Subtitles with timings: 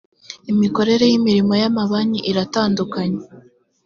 [0.51, 3.21] imikorere y imirimo y amabanki iratandukanye